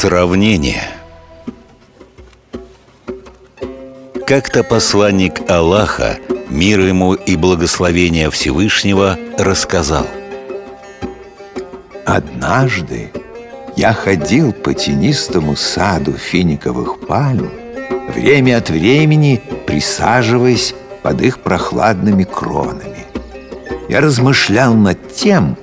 Сравнение 0.00 0.84
Как-то 4.28 4.62
посланник 4.62 5.50
Аллаха, 5.50 6.18
мир 6.48 6.78
ему 6.78 7.14
и 7.14 7.34
благословение 7.34 8.30
Всевышнего, 8.30 9.18
рассказал 9.36 10.06
Однажды 12.06 13.10
я 13.76 13.92
ходил 13.92 14.52
по 14.52 14.72
тенистому 14.72 15.56
саду 15.56 16.12
финиковых 16.12 17.00
пальм, 17.00 17.50
время 18.14 18.58
от 18.58 18.70
времени 18.70 19.42
присаживаясь 19.66 20.76
под 21.02 21.22
их 21.22 21.40
прохладными 21.40 22.22
кронами. 22.22 23.04
Я 23.88 24.00
размышлял 24.00 24.74
над 24.74 25.12
тем, 25.12 25.56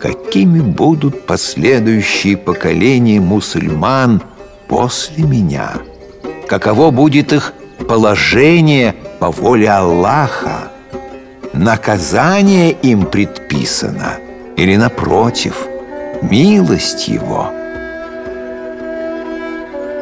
какими 0.00 0.60
будут 0.60 1.26
последующие 1.26 2.36
поколения 2.36 3.20
мусульман 3.20 4.22
после 4.68 5.24
меня, 5.24 5.72
каково 6.46 6.90
будет 6.90 7.32
их 7.32 7.52
положение 7.88 8.94
по 9.18 9.30
воле 9.30 9.70
Аллаха, 9.70 10.70
наказание 11.52 12.72
им 12.72 13.06
предписано 13.06 14.18
или, 14.56 14.76
напротив, 14.76 15.66
милость 16.22 17.08
Его. 17.08 17.50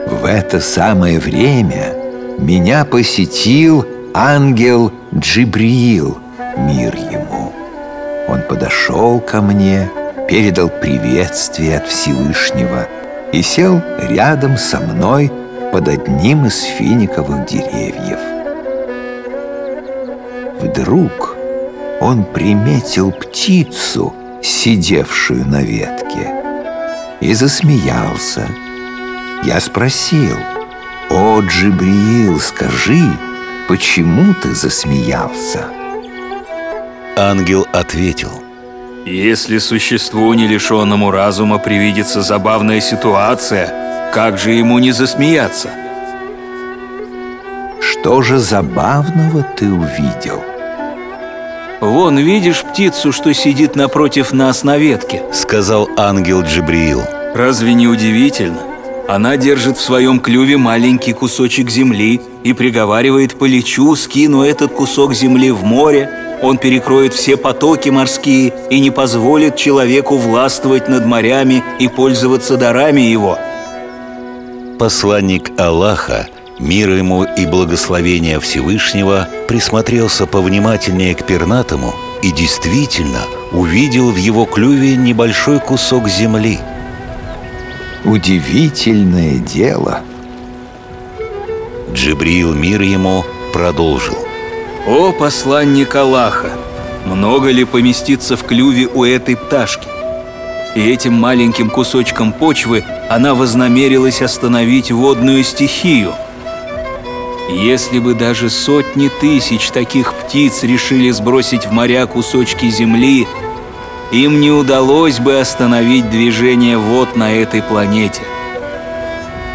В 0.06 0.24
это 0.24 0.60
самое 0.60 1.18
время 1.18 1.94
меня 2.38 2.84
посетил 2.84 3.86
ангел 4.14 4.92
Джибриил, 5.14 6.18
мир 6.56 6.94
ему. 6.94 7.45
Подошел 8.48 9.18
ко 9.18 9.42
мне, 9.42 9.90
передал 10.28 10.68
приветствие 10.68 11.78
от 11.78 11.88
Всевышнего 11.88 12.86
и 13.32 13.42
сел 13.42 13.82
рядом 13.98 14.56
со 14.56 14.78
мной 14.78 15.32
под 15.72 15.88
одним 15.88 16.46
из 16.46 16.62
финиковых 16.62 17.44
деревьев. 17.46 18.20
Вдруг 20.60 21.36
он 22.00 22.24
приметил 22.24 23.10
птицу, 23.10 24.14
сидевшую 24.42 25.44
на 25.46 25.62
ветке, 25.62 26.32
и 27.20 27.34
засмеялся. 27.34 28.46
Я 29.42 29.60
спросил, 29.60 30.36
«О, 31.10 31.40
Джибриил, 31.40 32.38
скажи, 32.38 33.02
почему 33.68 34.34
ты 34.34 34.54
засмеялся?» 34.54 35.85
Ангел 37.18 37.66
ответил 37.72 38.42
Если 39.06 39.56
существу, 39.56 40.34
не 40.34 40.46
лишенному 40.46 41.10
разума, 41.10 41.56
привидится 41.56 42.20
забавная 42.20 42.82
ситуация, 42.82 44.10
как 44.12 44.36
же 44.36 44.50
ему 44.50 44.78
не 44.78 44.92
засмеяться? 44.92 45.70
Что 47.80 48.20
же 48.20 48.38
забавного 48.38 49.46
ты 49.56 49.72
увидел? 49.72 50.42
Вон, 51.80 52.18
видишь 52.18 52.62
птицу, 52.62 53.12
что 53.12 53.32
сидит 53.32 53.76
напротив 53.76 54.32
нас 54.32 54.62
на 54.62 54.76
ветке? 54.76 55.22
Сказал 55.32 55.88
ангел 55.96 56.42
Джибриил 56.42 57.00
Разве 57.34 57.72
не 57.72 57.88
удивительно? 57.88 58.60
Она 59.08 59.38
держит 59.38 59.78
в 59.78 59.82
своем 59.82 60.20
клюве 60.20 60.58
маленький 60.58 61.14
кусочек 61.14 61.70
земли 61.70 62.20
и 62.44 62.52
приговаривает 62.52 63.38
«Полечу, 63.38 63.94
скину 63.94 64.42
этот 64.42 64.72
кусок 64.72 65.14
земли 65.14 65.50
в 65.50 65.64
море, 65.64 66.25
он 66.42 66.58
перекроет 66.58 67.14
все 67.14 67.36
потоки 67.36 67.88
морские 67.88 68.52
и 68.70 68.80
не 68.80 68.90
позволит 68.90 69.56
человеку 69.56 70.16
властвовать 70.16 70.88
над 70.88 71.04
морями 71.06 71.62
и 71.78 71.88
пользоваться 71.88 72.56
дарами 72.56 73.00
его». 73.00 73.38
Посланник 74.78 75.58
Аллаха, 75.58 76.28
мир 76.58 76.90
ему 76.90 77.24
и 77.24 77.46
благословение 77.46 78.40
Всевышнего, 78.40 79.26
присмотрелся 79.48 80.26
повнимательнее 80.26 81.14
к 81.14 81.24
пернатому 81.24 81.94
и 82.22 82.30
действительно 82.30 83.20
увидел 83.52 84.10
в 84.10 84.16
его 84.16 84.44
клюве 84.44 84.96
небольшой 84.96 85.60
кусок 85.60 86.08
земли. 86.08 86.58
Удивительное 88.04 89.38
дело. 89.38 90.00
Джибриил 91.92 92.52
мир 92.52 92.82
ему 92.82 93.24
продолжил. 93.52 94.25
«О, 94.86 95.10
посланник 95.10 95.96
Аллаха! 95.96 96.52
Много 97.04 97.50
ли 97.50 97.64
поместится 97.64 98.36
в 98.36 98.44
клюве 98.44 98.86
у 98.86 99.02
этой 99.02 99.36
пташки?» 99.36 99.88
И 100.76 100.80
этим 100.80 101.14
маленьким 101.14 101.70
кусочком 101.70 102.32
почвы 102.32 102.84
она 103.10 103.34
вознамерилась 103.34 104.22
остановить 104.22 104.92
водную 104.92 105.42
стихию. 105.42 106.12
Если 107.50 107.98
бы 107.98 108.14
даже 108.14 108.48
сотни 108.48 109.08
тысяч 109.20 109.70
таких 109.70 110.14
птиц 110.14 110.62
решили 110.62 111.10
сбросить 111.10 111.66
в 111.66 111.72
моря 111.72 112.06
кусочки 112.06 112.70
земли, 112.70 113.26
им 114.12 114.40
не 114.40 114.52
удалось 114.52 115.18
бы 115.18 115.40
остановить 115.40 116.10
движение 116.10 116.78
вод 116.78 117.16
на 117.16 117.32
этой 117.32 117.60
планете. 117.60 118.22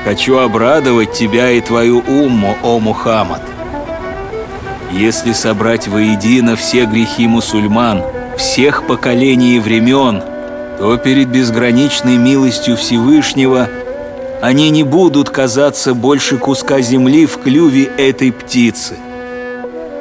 Хочу 0.04 0.40
обрадовать 0.40 1.14
тебя 1.14 1.52
и 1.52 1.62
твою 1.62 2.00
умму, 2.00 2.58
о 2.64 2.80
Мухаммад. 2.80 3.51
Если 4.94 5.32
собрать 5.32 5.88
воедино 5.88 6.56
все 6.56 6.86
грехи 6.86 7.26
мусульман, 7.28 8.04
всех 8.38 8.86
поколений 8.88 9.56
и 9.56 9.60
времен, 9.60 10.22
то 10.78 10.98
перед 10.98 11.30
безграничной 11.30 12.18
милостью 12.18 12.76
Всевышнего 12.76 13.70
они 14.42 14.70
не 14.70 14.84
будут 14.84 15.30
казаться 15.30 15.94
больше 15.94 16.38
куска 16.38 16.82
земли 16.82 17.26
в 17.26 17.38
клюве 17.38 17.84
этой 17.98 18.32
птицы. 18.32 18.96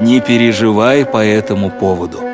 Не 0.00 0.21
переживай 0.21 1.05
по 1.05 1.25
этому 1.25 1.71
поводу. 1.71 2.30